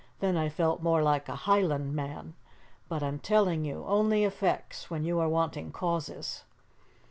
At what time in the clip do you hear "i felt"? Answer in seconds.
0.35-0.81